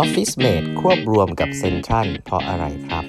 [0.00, 3.04] Office Mate ควบรวมกับเซนทรัลเพราะอะไรครับ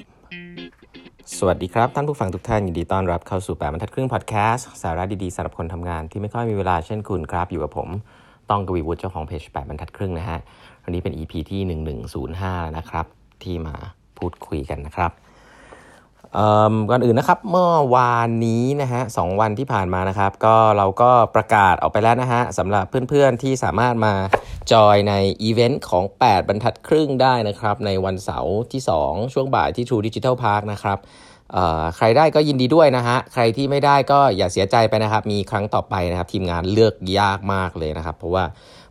[1.36, 7.88] สวัสดีครับ ท่านผู้ฟังทุกท่าน ยินดีต้อนรับเข้าสู่แปดบรรทัดครึ่งพอดแคสต์สาระดีๆสำหรับคนทำงานที่ไม่ค่อยมีเวลาเช่นคุณครับ อยู่กับผม
[8.50, 10.38] ต้องกวีวุฒิเจ้าของเพจแปดบรรทัดครึ่งนะฮะ
[10.84, 11.60] วันนี้เป็น EP ที่
[12.18, 13.06] 1105 นะครับ
[13.42, 13.74] ที่มา
[14.18, 15.10] พูดคุยกันนะครับ
[16.90, 24.14] ก่อนอื่นนะครับเมื่อวานนี้นะฮะสองวันที่ผ่านมานะครับ ก็เราก็ประกาศออกไปแล้วนะฮะสำหรับเพื่อนๆที่สามารถมา
[24.72, 30.98] join ในอีเวนต์ของ 8 บรรทัดครึ่งได้นะครับ ในวันเสาร์ที่ 2 ช่วงบ่ายที่ True Digital Park นะครับ
[31.96, 38.44] ใครได้ก็ยินดีด้วยนะฮะ ใครที่ไม่ได้ก็อย่าเสียใจไปนะครับ มีครั้งต่อไปนะครับ ทีมงานเลือกยากมากเลยนะครับ เพราะว่า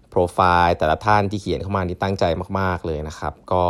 [0.09, 2.23] โปรไฟล์แต่ละท่านที่เขียนเข้ามานี่ตั้งใจ
[2.59, 3.65] มาก ๆเลยนะครับ ก็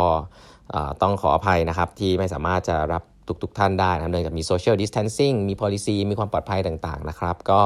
[1.02, 3.02] ต้องขออภัยนะครับที่ไม่สามารถจะรับ
[3.42, 7.60] ทุกๆท่านได้นะเนื่องจากมี social distancing มี policy มีความปลอดภัยต่างๆนะครับ ก็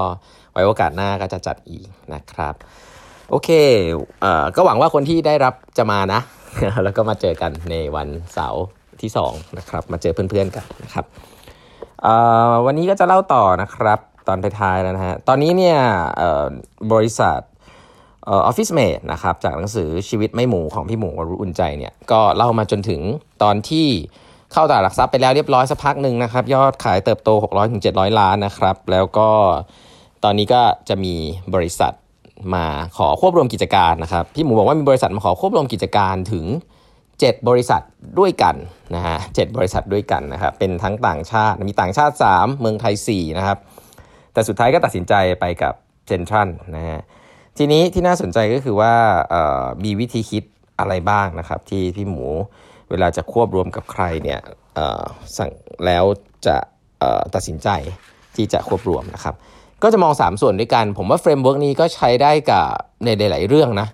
[0.52, 2.54] ไว้โอกาสหน้าก็จะจัดอีกนะครับ
[3.30, 3.48] โอเค
[4.20, 6.20] เอ่อก็หวังว่าคนที่ได้รับจะมานะ
[6.84, 8.64] แล้วก็มาเจอกันในวันเสาร์
[9.00, 11.04] ที่2นะครับ มาเจอเพื่อนๆกันนะครับ
[12.66, 15.78] วันนี้ก็จะเล่าต่อนะครับ ตอนท้ายๆแล้วนะฮะ ตอนนี้เนี่ย
[16.92, 17.40] บริษัท
[18.28, 23.00] ออฟฟิศเมดนะครับจากหนังสือชีวิตไม่หมูของพี่หมูวรุอุ่นใจเนี่ยก็เล่ามาจนถึง
[23.42, 23.88] ตอนที่
[24.54, 29.28] เข้าตลาดหลักทรัพย์ไปแล้วเรียบร้อยสักพักหนึ่งนะครับ ยอดขายเติบโต 600ถึง700 ล้านนะครับ แล้วก็
[30.24, 31.14] ตอนนี้ก็จะมี
[31.54, 31.92] บริษัท
[32.54, 32.66] มา
[32.96, 36.44] ขอควบรวมกิจการนะครับ พี่หมูบอกว่ามีบริษัทมาขอควบรวมกิจการถึง
[36.96, 37.82] 7 บริษัท
[38.18, 38.56] ด้วยกัน
[38.94, 39.16] นะฮะ
[39.54, 43.58] เบริษัทด้วยกันนะครับ เป็นทั้งต่างชาติมีต่างชาติ 3 เมืองไทย 4 นะครับ
[44.32, 45.74] แต่สุดท้ายก็ตัดสินใจไปกับ
[46.06, 47.00] เซนทรัลนะฮะ
[47.58, 48.92] ทีนี้ที่น่าสนใจก็คือว่า
[49.84, 50.44] มีวิธีคิด
[50.78, 52.26] อะไรบ้างนะครับ ที่พี่หมู
[52.90, 54.40] เวลาจะควบรวมกับใครเนี่ย
[55.38, 55.50] สั่ง
[55.86, 56.04] แล้ว
[56.46, 56.56] จะ
[57.34, 57.68] ตัดสินใจ
[58.36, 59.34] ที่จะควบรวมนะครับ
[59.82, 62.66] ก็จะมอง 3 ส่วนด้วยกัน ผมว่า framework นี้ก็ใช้ได้กับ
[63.04, 63.88] ในหลายเรื่องนะ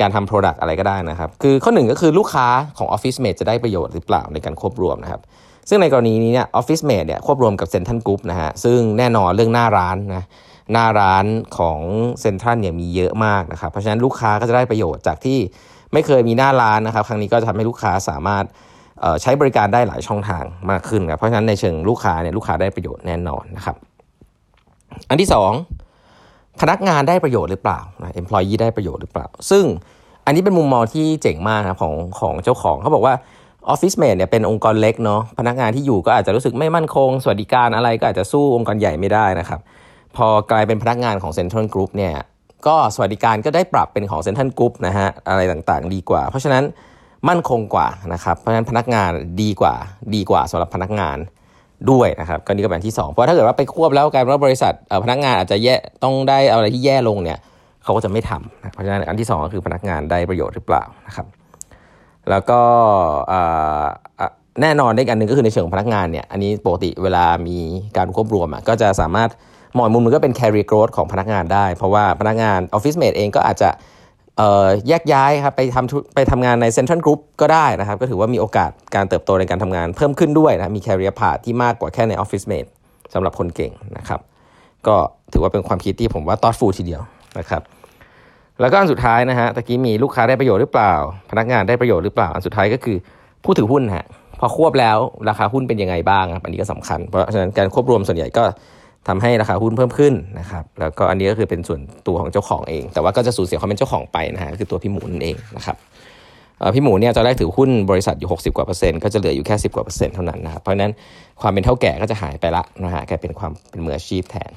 [0.00, 2.46] การทำ Product อะไรก็ได้นะครับ คือข้อหนึ่งก็คือลูกค้า
[2.78, 5.20] ของ Office Mate จะได้ประโยชน์หรือเปล่าในการควบรวมนะครับ
[5.68, 10.24] ซึ่งในกรณีนี้เนี่ย Office Mate เนี่ยควบรวมกับ Central Group นะฮะซึ่งแน่นอนเรื่องหน้าร้านนะ
[10.72, 11.26] หน้าร้าน
[11.58, 11.80] ของ
[12.20, 15.38] เซ็นทรัลเนี่ยมีเยอะมากนะครับ เพราะฉะนั้นลูกค้าก็จะได้ประโยชน์จากที่
[15.92, 18.44] ไม่เคยมีหน้าร้านนะครับ ครั้งนี้ก็จะทำให้ลูกค้าสามารถ
[19.22, 23.76] ใช้บริการได้หลายช่องทางมากขึ้นครับเพราะฉะนั้นในเชิงลูกค้าเนี่ยลูกค้าได้ประโยชน์แน่นอนนะครับ
[25.08, 25.28] อันที่
[25.94, 29.64] 2 พนักงานได้ประโยชน์หรือเปล่านะ employee ได้ประโยชน์หรือเปล่า ซึ่ง
[30.26, 33.14] อันนี้เป็นมุมมองที่เจ๋งมากนะของของเจ้าของเขาบอกว่า
[33.72, 39.60] Office Mate เนี่ยเป็นองค์กรเล็กเนาะพนักงานที่อยู่ก็อาจจะรู้สึกไม่มั่นคง สวัสดิการอะไรก็อาจจะสู้องค์กรใหญ่ไม่ได้นะครับ
[40.18, 42.14] พอกลายเป็นพนักงานของ Central Group เนี่ย
[42.66, 46.64] ก็สวัสดิการก็ได้ปรับเป็นของ Central Group นะฮะอะไรต่างๆ ดีกว่า เพราะฉะนั้น
[47.28, 49.10] มั่นคงกว่านะครับเพราะฉะนั้นพนักงาน
[49.42, 49.74] ดีกว่า
[50.14, 51.18] ดีกว่าสำหรับพนักงาน
[51.90, 54.72] ด้วยนะครับก็นี่ก็เป็นที่ 2 เพราะถ้าเกิดว่าไปควบแล้วกลายเป็นว่าบริษัท
[55.04, 55.74] พนักงานอาจจะแย่
[56.04, 57.38] ต้องได้อะไรที่แย่ลงเนี่ย
[57.84, 61.26] เขาก็จะไม่ทำนะเพราะฉะนั้นอันที่ 2 ก็คือพนักงานได้ประโยชน์หรือเปล่านะครับ
[62.30, 62.60] แล้วก็
[64.62, 67.58] แน่นอนได้กันหนึ่งก็คือในเชิงพนักงานเนี่ยอันนี้ปกติเวลามี
[67.96, 69.30] การควบรวมก็จะสามารถ
[69.76, 73.70] มองมุมนึงก็เป็น carry growth ของพนักงานได้ เพราะว่าพนักงาน Office Mate เองก็อาจจะ
[74.88, 82.66] แยกย้ายครับไปทำไปทำงานใน Central Group ก็ได้นะครับ ก็ถือว่ามีโอกาสการเติบโตในการทำงานเพิ่มขึ้นด้วยนะมี career path ที่มากกว่าแค่ใน OfficeMate
[83.14, 84.20] สำหรับคนเก่งนะครับ
[84.86, 84.96] ก็
[85.32, 87.02] ถือว่าเป็นความคิดที่ผมว่า thoughtful ทีเดียว
[87.38, 87.62] นะครับ
[88.60, 90.92] แล้วก็อันสุดท้ายนะฮะตะกี้มีลูกค้าได้ประโยชน์หรือเปล่า
[91.30, 92.96] พนักงานได้ประโยชน์หรือเปล่า อันสุดท้ายก็คือ
[93.44, 94.06] ผู้ถือหุ้นฮะ
[94.40, 98.44] พอควบแล้วราคาหุ้นเป็นยังไงบ้างครับอันนี้ก็สำคัญเพราะฉะนั้นการควบรวมส่วนใหญ่ก็
[99.08, 105.76] ทำให้ราคาหุ้นเพิ่มขึ้นนะครับแล้วก็อันนี้ก็คือเป็นส่วนตัวของเจ้าของเอง แต่ว่าก็จะสูญเสียความเป็นเจ้าของไปนะฮะคือตัวพี่หมูนั่นเองนะครับ
[106.74, 110.92] พี่หมูเนี่ยตอนแรกถือหุ้นบริษัทอยู่ 60 กว่าเปอร์เซ็นต์ก็จะเหลืออยู่แค่ 10 กว่าเปอร์เซ็นต์เท่านั้นนะครับเพราะนั้น
[111.40, 114.50] ความเป็นเท่าแก่ก็จะหายไปละนะฮะแกเป็นความเป็นมืออาชีพแทน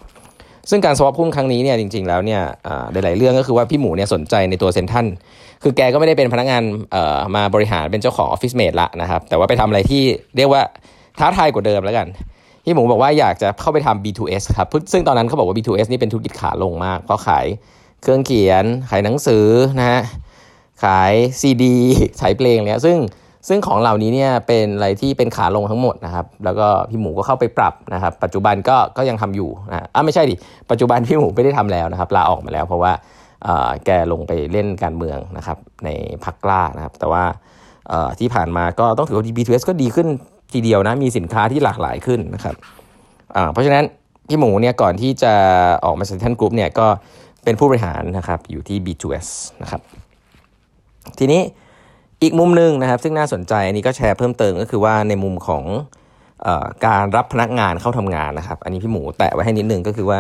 [0.70, 2.42] ซึ่งการสวอปหุ้นครั้งนี้เนี่ยจริง ๆแล้วเนี่ย
[2.92, 5.06] หลายๆเรื่องก็คือว่าพี่หมูเนี่ยสนใจในตัวเซนทัน
[5.64, 6.64] คือแกก็ไม่ได้เป็นพนักงาน
[7.36, 10.04] มาบริหารเป็นเจ้าของออฟฟิศเมดละนะครับแต่ว่าไปทำอะไรที่
[10.38, 10.62] เรียกว่า
[11.20, 12.08] ท้าทายกว่าเดิมแล้วกัน
[12.64, 17.46] พี่หมูบอกว่าอยากจะเข้าไปทำ B2S ครับซึ่งตอนนั้นเขาบอกว่า B2S นี่เป็นธุรกิจขาลงมาก เพราะขาย
[18.02, 19.46] เครื่องเขียน ขายหนังสือ
[19.80, 20.02] นะฮะ
[20.84, 21.78] ขายซีดี
[22.22, 22.98] ขายเพลงเนี่ยซึ่ง
[23.48, 30.36] ซึ่งของเหล่านี้เนี่ยเป็นอะไรที่เป็นขาลงทั้งหมดนะครับ แล้วก็พี่หมูก็เข้าไปปรับนะครับ ปัจจุบันก็ก็ยังทำอยู่นะอะไม่ใช่ดิ
[30.72, 32.92] ปัจจุบันพี่หมูไม่ได้ทำแล้วนะครับลาออกมาแล้ว เพราะว่า
[33.86, 35.90] แกลงไปเล่นการเมืองนะครับใน
[36.24, 37.24] พักกล้านะครับ แต่ว่า
[38.20, 40.08] ที่ผ่านมาก็ต้องถือว่า B2S ก็ดีขึ้น
[40.54, 42.56] ทีเดียวนะมีสินค้าที่หลากหลายขึ้นนะครับ
[43.54, 43.84] เพราะฉะนั้น
[44.28, 45.34] พี่หมูเนี่ยก่อนที่จะ
[45.86, 46.88] ออกมาจากท่านกรุ๊ปเนี่ยก็
[47.44, 49.28] เป็นผู้บริหารนะครับอยู่ที่ B2S
[49.62, 49.82] นะครับ
[51.20, 51.42] ทีนี้
[52.24, 55.64] อีกมุมหนึ่งนะครับ ซึ่งน่าสนใจอันนี้ก็แชร์เพิ่มเติมก็คือว่าในมุมของ
[56.46, 56.48] อ
[56.86, 60.20] การรับพนักงานเข้าทำงานนะครับ อันนี้พี่หมูแตะไว้ให้นิดนึงก็คือว่า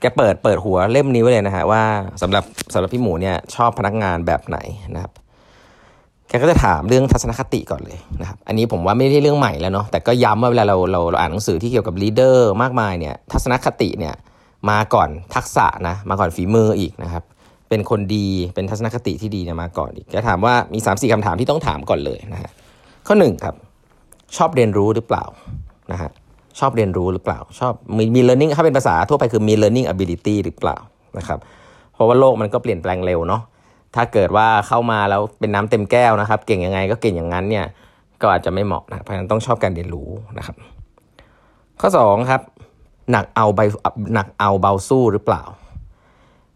[0.00, 1.82] แกเปิดเปิดหัวเล่มนี้ไว้เลยนะฮะว่า
[2.22, 4.58] สำหรับสำหรับพี่หมูเนี่ยชอบพนักงานแบบไหน
[4.94, 5.12] นะครับ
[6.28, 14.14] แกก็จะถามเรื่องทัศนคติก่อนเลยนะครับ อันนี้ผมว่าไม่ใช่เรื่องใหม่แล้วเนาะ แต่ก็ย้ำว่าเวลาเราเราเราอ่านหนังสือที่เกี่ยวกับลีดเดอร์มากมายเนี่ย ทัศนคติเนี่ย
[14.70, 17.22] มาก่อนทักษะนะ มาก่อนฝีมืออีกนะครับ
[17.68, 22.50] เป็นคนดี เป็นทัศนคติที่ดีเนี่ยมาก่อนอีกแกถามว่ามี3ามสี่คำถามที่ต้องถามก่อนเลยนะฮะ
[23.06, 23.54] ข้อหนึ่งครับ
[24.36, 25.24] ชอบเรียนรู้หรือเปล่า
[25.92, 26.10] นะฮะ
[26.58, 30.76] ชอบเรียนรู้หรือเปล่า ชอบมีมี learning ถ้าเป็นภาษาทั่วไปคือมี learning ability หรือเปล่า
[31.18, 31.38] นะครับ
[31.94, 33.42] เพราะว่าโลกมันก็เปลี่ยนแปลงเร็วเนาะ
[33.94, 37.66] ถ้าเกิดว่าเข้ามาแล้วเป็นน้ำเต็มแก้วนะครับ เก่งยังไงก็เก่งอย่างนั้นเนี่ย
[38.20, 40.56] ก็อาจจะไม่เหมาะนะเพราะฉะนั้นต้องชอบการเรียนรู้นะครับ
[41.80, 42.42] ข้อ2ครับ
[43.10, 43.60] หนักเอาใบ
[44.14, 45.42] หนักเอาเบาสู้หรือเปล่า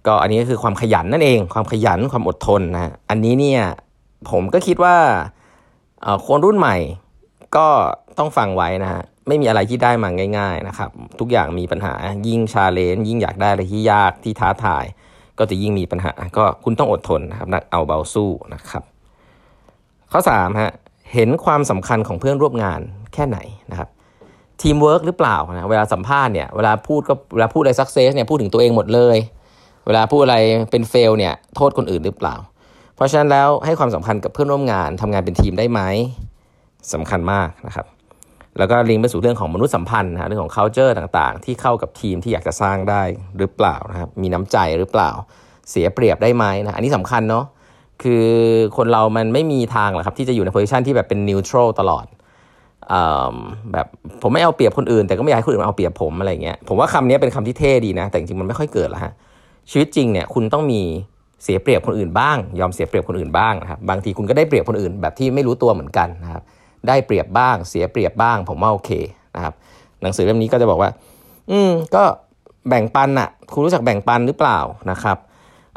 [0.06, 3.62] ก็อันนี้ก็คือความขยันนั่นเอง ความขยันความอดทนนะอันนี้เนี่ย
[4.31, 4.97] ผมก็คิดว่า
[6.26, 6.76] คนรุ่นใหม่
[7.56, 7.67] ก็
[8.19, 10.91] ต้องฟังไว้นะฮะไม่มีอะไรที่ได้มาง่าย ๆนะครับ
[11.21, 11.94] ทุกอย่างมีปัญหา
[12.26, 14.85] ยิ่ง challenge ยิ่งอยากได้อะไรที่ยากที่ท้าทาย
[15.38, 18.82] ก็จะยิ่งมีปัญหา ก็คุณต้องอดทนนะครับหนักเอาเบาสู้นะครับ
[20.12, 20.73] ข้อ3ฮะ
[21.15, 22.81] เห็นความสำคัญของเพื่อนร่วมงาน
[23.15, 23.38] แค่ไหน
[23.71, 23.88] นะครับ
[24.62, 29.17] ทีมเวิร์กหรือเปล่านะเวลาสัมภาษณ์เนี่ยเวลาพูดก็เวลาพูดอะไร success เนี่ยพูดถึงตัวเองหมดเลย
[29.87, 30.37] เวลาพูดอะไร
[30.71, 32.35] เป็น fail เนี่ยโทษคนอื่นหรือเปล่า
[32.94, 35.81] เพราะฉะนั้นแล้วให้ความสำคัญกับเพื่อนร่วมงานทำงานเป็นทีมได้ไหม
[36.93, 37.87] สำคัญมากนะครับ
[38.58, 43.02] แล้วก็ลิงก์ไปสู่เรื่องของมนุษยสัมพันธ์นะเรื่องของ culture ต่างๆ ที่เข้ากับทีมที่อยากจะสร้างได้
[43.38, 45.11] หรือเปล่านะครับมีน้ำใจหรือเปล่า
[45.70, 47.44] เสียเปรียบได้ไหมนะอันนี้สำคัญเนาะ
[48.02, 48.26] คือ
[48.76, 52.95] คนเรามันไม่มีทางหรอกครับที่จะอยู่ใน position ที่แบบเป็น neutral ตลอด
[53.73, 53.87] แบบ
[54.23, 59.12] ผมไม่เอาเปรียบคนอื่นแต่ก็ไม่อยากให้คนอื่นเอาเปรียบผมอะไรเงี้ยผมว่าคำนี้เป็นคำที่เท่ดีนะ แต่จริงๆมันไม่ค่อยเกิดแล้วฮะ
[59.70, 60.81] ชีวิตจริงเนี่ยคุณต้องมี
[61.43, 66.43] เสียเปรียบคนอื่นบ้าง ยอมเสียเปรียบคนอื่นบ้างนะครับบางทีคุณก็ได้เปรียบคนอื่นแบบที่ไม่รู้ตัวเหมือนกันนะครับ
[66.88, 68.91] ได้เปรียบบ้าง เสียเปรียบบ้าง ผมว่าโอเค
[69.37, 69.55] นะครับ
[70.03, 70.91] หนังสือเล่มนี้ก็จะบอกว่า
[71.50, 72.03] อืมก็
[72.69, 74.59] แบ่งปันอะคุณรู้จักแบ่งปันหรือเปล่า
[74.91, 75.17] นะครับ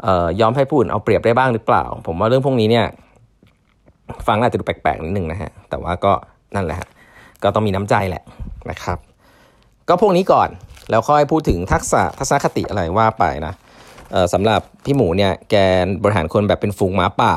[0.02, 2.86] เอ่ยอมให้ผู้อื่นเอาเปรียบได้บ้างหรือเปล่า ผมว่าเรื่องพวกนี้เนี่ย
[4.26, 6.12] ฟังอาจจะดูแปลกๆนิดนึงนะฮะแต่ว่าก็
[6.54, 6.88] นั่นแหละฮะ
[7.42, 8.22] ก็ต้องมีน้ำใจแหละ
[8.70, 8.98] นะครับ
[9.88, 10.48] ก็พวกนี้ก่อน
[10.90, 13.54] แล้วค่อยพูดถึงทักษะทัศนคติอะไรว่าไปนะ
[14.32, 15.56] สำหรับพี่หมูเนี่ยแก
[16.02, 17.32] บริหารคนแบบเป็นฝูงหมาป่า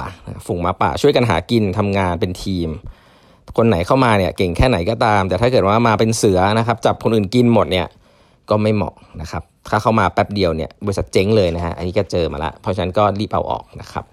[0.45, 2.69] ฝูงหมาป่า ช่วยกันหากินทำงานเป็นทีม
[3.57, 7.88] คนไหนเข้ามาเนี่ยเก่งแค่ไหนก็ตาม แต่ถ้าเกิดว่ามาเป็นเสือนะครับจับคนอื่นกินหมดเนี่ย
[8.50, 14.06] ก็ไม่เหมาะนะครับถ้าเข้ามาแป๊บเดียวเนี่ยบริษัทเจ๊งเลยนะฮะอันนี้ก็เจอมาละเพราะฉะนั้นก็รีบเอาออกนะครับ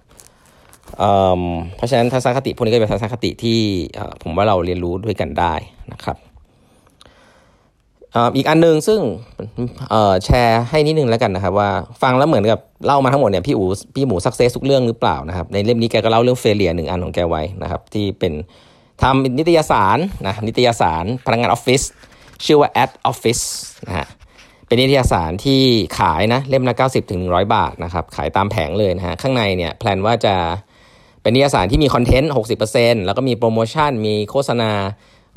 [1.77, 3.59] เพราะฉะนั้นทัศนคติพวกนี้ก็เป็นทัศนคติที่
[4.23, 5.55] ผมว่าเราเรียนรู้ด้วยกันได้
[5.93, 6.17] นะครับ
[8.37, 9.01] อีกอันนึงซึ่ง
[10.25, 11.71] แชร์ให้นิดนึงแล้วกันนะครับว่า
[12.03, 13.65] ฟังแล้วเหมือนกับเล่ามาทั้งหมดเนี่ยพี่อู
[13.95, 18.33] พี่หมู success ทุกเรื่องหรือเปล่านะครับในเล่มนี้แกก็เล่าเรื่อง failure หนึ่งอันของแกไว้นะครับที่เป็น
[19.03, 21.83] ทำนิตยสารนะนิตยสารพนักงานออฟฟิศ
[22.45, 23.45] ชื่อว่า at office
[23.89, 24.07] นะฮะ
[24.67, 25.63] เป็นนิตยสารที่
[25.99, 30.35] ขายนะเล่มละ 90ถึง100 บาทนะครับขายตามแผงเลยนะฮะข้างในเนี่ย plan ว่าจะ
[31.23, 32.33] เป็นนิตยสารที่มี content
[32.69, 34.71] 60%แล้วก็มีโปรโมชั่น มีโฆษณา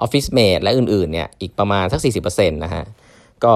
[0.02, 2.84] OfficeMate และอื่นๆเนี่ยอีกประมาณสัก 40%นะฮะ
[3.44, 3.54] ก็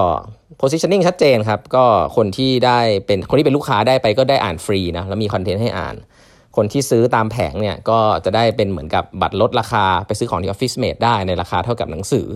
[0.60, 1.84] positioning ชัดเจนครับ ก็
[2.16, 5.94] คนที่ได้เป็นคนที่เป็นลูกค้าได้ไปก็ได้อ่านฟรีนะแล้วมี content ให้อ่าน
[6.56, 12.26] คนที่ซื้อตามแผงเนี่ยก็จะได้เป็นเหมือนกับบัตรลดราคาไปซื้อของที่ OfficeMate ได้ในราคาเท่ากับหนังสือ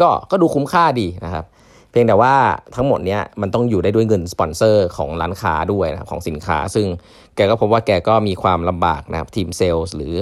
[0.00, 1.44] ก็ก็ดูคุ้มค่าดีนะครับ
[1.90, 2.34] เพียงแต่ว่า
[2.74, 6.86] ทั้งหมดเนี้ยมันต้องอยู่ได้ด้วยเงินสปอนเซอร์ของร้านค้าด้วยนะครับของสินค้า ซึ่ง
[7.36, 10.14] แกก็พบว่าแกก็มีความลำบากนะครับทีมเซลล์หรือ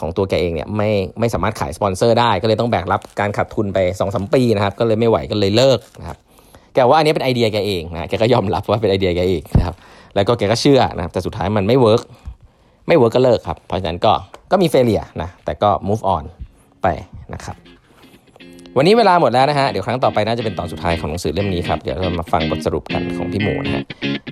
[0.00, 0.90] ของตัวแกเองเนี่ยไม่
[1.20, 6.18] ไม่สามารถขายสปอนเซอร์ได้ก็เลยต้องแบกรับการขาดทุนไป2อสปีนะครับก็เลยไม่ไหวก็เลยเลิกนะครับ
[6.74, 9.74] แกว่าอันนี้เป็นไอเดียแกเองนะแกก็ยอมรับว่าเป็นไอเดียแกเองนะครับ
[10.14, 12.02] แล้วก็แกก็เชื่อนะครับแต่สุดท้ายมันไม่ work
[12.88, 14.12] ไม่ work ก็เลิกครับ เพราะฉะนั้นก็
[14.50, 16.24] ก็มี failure นะแต่ก็ move on
[16.82, 16.86] ไป
[17.34, 17.56] นะครับ
[18.76, 23.82] วันนี้เวลาหมดแล้วนะฮะเดี๋ยวครั้งต่อไปน่าจะเป็นตอนสุดท้ายของหนังสือเล่มนี้ครับเดี๋ยวเรามาฟังบทสรุปกันของพี่หมูนะฮะ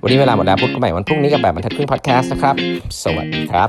[0.03, 2.55] วันนี้เวลาหมดแล้วพบกันใหม่วันพรุ่งนี้กับแปดบรรทัดครึ่งพอดแคสต์นะครับ
[3.03, 3.69] สวัสดีครับ